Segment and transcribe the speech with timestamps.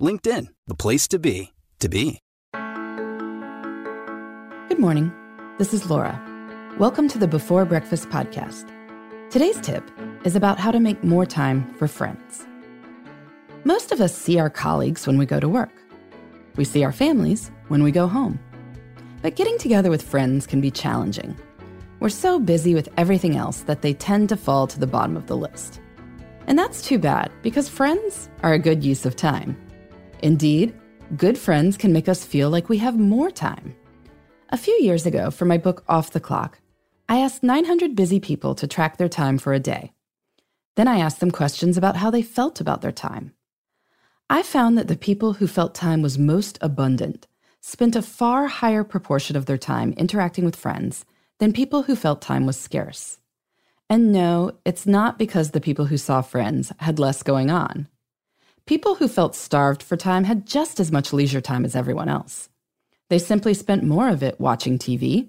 [0.00, 2.20] LinkedIn, the place to be, to be.
[4.68, 5.12] Good morning.
[5.58, 6.18] This is Laura.
[6.78, 8.66] Welcome to the Before Breakfast podcast.
[9.28, 9.84] Today's tip
[10.24, 12.46] is about how to make more time for friends.
[13.64, 15.72] Most of us see our colleagues when we go to work.
[16.56, 18.40] We see our families when we go home.
[19.20, 21.36] But getting together with friends can be challenging.
[21.98, 25.26] We're so busy with everything else that they tend to fall to the bottom of
[25.26, 25.78] the list.
[26.46, 29.56] And that's too bad because friends are a good use of time.
[30.22, 30.74] Indeed,
[31.16, 33.74] good friends can make us feel like we have more time.
[34.50, 36.60] A few years ago, for my book Off the Clock,
[37.08, 39.92] I asked 900 busy people to track their time for a day.
[40.76, 43.32] Then I asked them questions about how they felt about their time.
[44.28, 47.26] I found that the people who felt time was most abundant
[47.60, 51.04] spent a far higher proportion of their time interacting with friends
[51.38, 53.18] than people who felt time was scarce.
[53.88, 57.88] And no, it's not because the people who saw friends had less going on.
[58.70, 62.48] People who felt starved for time had just as much leisure time as everyone else.
[63.08, 65.28] They simply spent more of it watching TV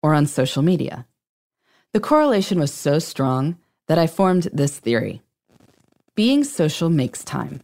[0.00, 1.04] or on social media.
[1.92, 5.22] The correlation was so strong that I formed this theory
[6.14, 7.62] being social makes time.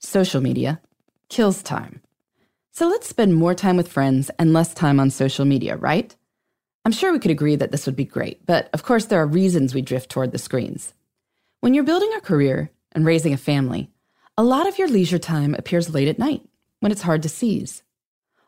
[0.00, 0.80] Social media
[1.28, 2.00] kills time.
[2.72, 6.12] So let's spend more time with friends and less time on social media, right?
[6.84, 9.28] I'm sure we could agree that this would be great, but of course, there are
[9.28, 10.92] reasons we drift toward the screens.
[11.60, 13.92] When you're building a career and raising a family,
[14.36, 16.42] a lot of your leisure time appears late at night
[16.80, 17.82] when it's hard to seize.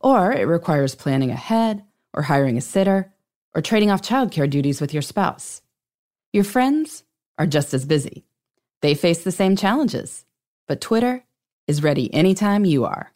[0.00, 3.12] Or it requires planning ahead, or hiring a sitter,
[3.54, 5.62] or trading off childcare duties with your spouse.
[6.32, 7.04] Your friends
[7.38, 8.24] are just as busy.
[8.82, 10.24] They face the same challenges,
[10.68, 11.24] but Twitter
[11.66, 13.12] is ready anytime you are.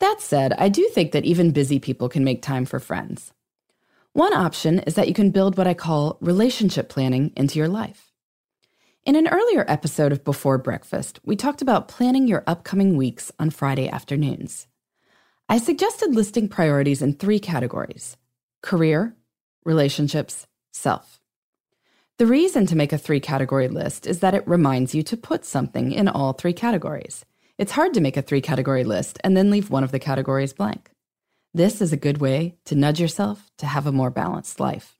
[0.00, 3.32] That said, I do think that even busy people can make time for friends.
[4.12, 8.09] One option is that you can build what I call relationship planning into your life.
[9.06, 13.48] In an earlier episode of Before Breakfast, we talked about planning your upcoming weeks on
[13.48, 14.66] Friday afternoons.
[15.48, 18.18] I suggested listing priorities in three categories
[18.60, 19.16] career,
[19.64, 21.18] relationships, self.
[22.18, 25.46] The reason to make a three category list is that it reminds you to put
[25.46, 27.24] something in all three categories.
[27.56, 30.52] It's hard to make a three category list and then leave one of the categories
[30.52, 30.90] blank.
[31.54, 34.99] This is a good way to nudge yourself to have a more balanced life.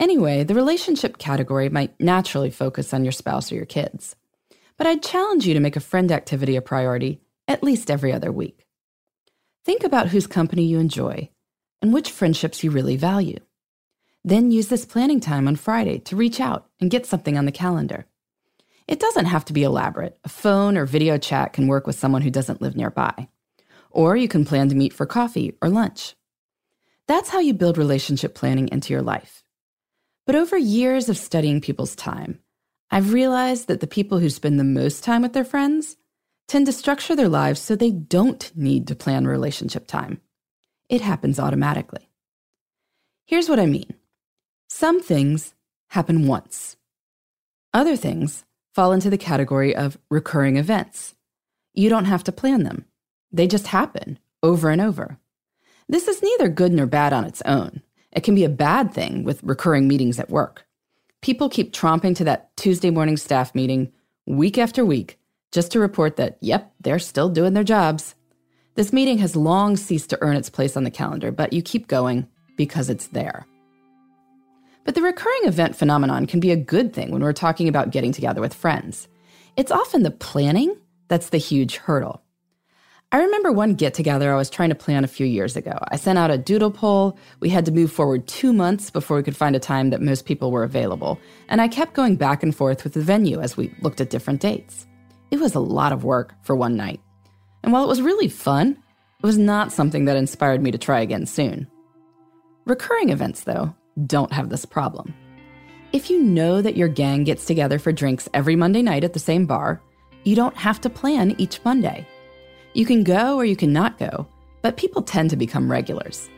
[0.00, 4.16] Anyway, the relationship category might naturally focus on your spouse or your kids.
[4.76, 8.32] But I'd challenge you to make a friend activity a priority at least every other
[8.32, 8.66] week.
[9.64, 11.30] Think about whose company you enjoy
[11.80, 13.38] and which friendships you really value.
[14.24, 17.52] Then use this planning time on Friday to reach out and get something on the
[17.52, 18.06] calendar.
[18.88, 20.18] It doesn't have to be elaborate.
[20.24, 23.28] A phone or video chat can work with someone who doesn't live nearby.
[23.90, 26.16] Or you can plan to meet for coffee or lunch.
[27.06, 29.43] That's how you build relationship planning into your life.
[30.26, 32.40] But over years of studying people's time,
[32.90, 35.96] I've realized that the people who spend the most time with their friends
[36.48, 40.20] tend to structure their lives so they don't need to plan relationship time.
[40.88, 42.08] It happens automatically.
[43.26, 43.94] Here's what I mean
[44.68, 45.54] some things
[45.88, 46.76] happen once,
[47.72, 51.14] other things fall into the category of recurring events.
[51.72, 52.84] You don't have to plan them,
[53.32, 55.18] they just happen over and over.
[55.88, 57.82] This is neither good nor bad on its own.
[58.14, 60.66] It can be a bad thing with recurring meetings at work.
[61.20, 63.92] People keep tromping to that Tuesday morning staff meeting
[64.26, 65.18] week after week
[65.52, 68.14] just to report that, yep, they're still doing their jobs.
[68.74, 71.86] This meeting has long ceased to earn its place on the calendar, but you keep
[71.86, 72.26] going
[72.56, 73.46] because it's there.
[74.84, 78.12] But the recurring event phenomenon can be a good thing when we're talking about getting
[78.12, 79.08] together with friends.
[79.56, 80.76] It's often the planning
[81.08, 82.23] that's the huge hurdle.
[83.14, 85.78] I remember one get together I was trying to plan a few years ago.
[85.86, 87.16] I sent out a doodle poll.
[87.38, 90.26] We had to move forward two months before we could find a time that most
[90.26, 91.20] people were available.
[91.48, 94.40] And I kept going back and forth with the venue as we looked at different
[94.40, 94.88] dates.
[95.30, 97.00] It was a lot of work for one night.
[97.62, 98.76] And while it was really fun,
[99.20, 101.68] It was not something that inspired me to try again soon.
[102.66, 103.72] Recurring events, though,
[104.06, 105.14] don't have this problem.
[105.92, 109.20] If you know that your gang gets together for drinks every Monday night at the
[109.20, 109.80] same bar,
[110.24, 112.08] you don't have to plan each Monday.
[112.74, 114.26] You can go or you can not go,
[114.60, 116.28] but people tend to become regulars.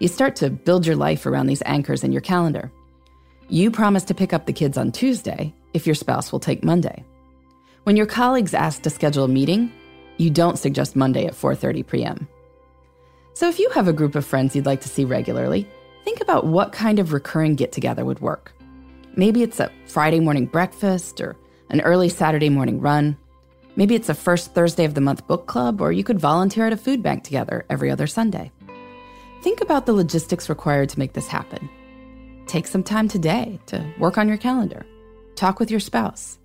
[0.00, 2.72] You start to build your life around these anchors in your calendar.
[3.48, 7.04] You promise to pick up the kids on Tuesday if your spouse will take Monday.
[7.84, 9.72] When your colleagues ask to schedule a meeting,
[10.16, 12.28] you don't suggest Monday at 4:30 p.m.
[13.34, 15.68] So if you have a group of friends you'd like to see regularly,
[16.04, 18.52] think about what kind of recurring get-together would work.
[19.16, 21.36] Maybe it's a Friday morning breakfast or
[21.70, 23.16] an early Saturday morning run.
[23.76, 26.72] Maybe it's a first Thursday of the month book club, or you could volunteer at
[26.72, 28.52] a food bank together every other Sunday.
[29.42, 31.68] Think about the logistics required to make this happen.
[32.46, 34.86] Take some time today to work on your calendar.
[35.34, 36.38] Talk with your spouse.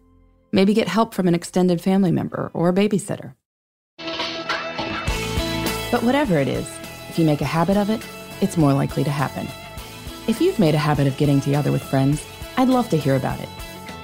[0.52, 3.36] Maybe get help from an extended family member or a babysitter.
[5.92, 6.68] But whatever it is,
[7.10, 8.02] if you make a habit of it,
[8.42, 9.48] it's more likely to happen.
[10.28, 12.26] If you've made a habit of getting together with friends,
[12.58, 13.50] I'd love to hear about it.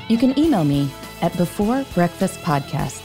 [0.09, 3.04] You can email me at beforebreakfastpodcast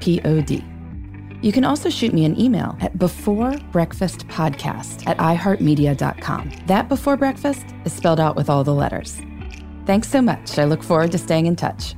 [0.00, 0.64] P O D.
[1.42, 6.50] You can also shoot me an email at beforebreakfastpodcast at iheartmedia.com.
[6.66, 9.20] That before breakfast is spelled out with all the letters.
[9.86, 10.58] Thanks so much.
[10.58, 11.94] I look forward to staying in touch.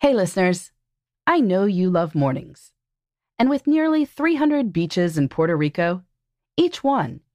[0.00, 0.72] Hey, listeners.
[1.26, 2.72] I know you love mornings.
[3.38, 6.02] And with nearly 300 beaches in Puerto Rico,
[6.56, 7.20] each one